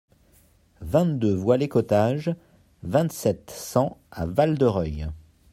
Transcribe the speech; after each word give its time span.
vingt-deux 0.81 1.35
voie 1.35 1.57
Les 1.57 1.69
Cottages, 1.69 2.35
vingt-sept, 2.81 3.51
cent 3.51 3.99
à 4.09 4.25
Val-de-Reuil 4.25 5.07